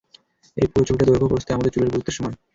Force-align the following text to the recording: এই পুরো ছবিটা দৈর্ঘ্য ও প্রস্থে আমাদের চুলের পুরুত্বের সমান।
এই 0.57 0.67
পুরো 0.71 0.83
ছবিটা 0.87 1.05
দৈর্ঘ্য 1.07 1.27
ও 1.27 1.31
প্রস্থে 1.31 1.51
আমাদের 1.53 1.73
চুলের 1.73 1.91
পুরুত্বের 1.91 2.15
সমান। 2.17 2.33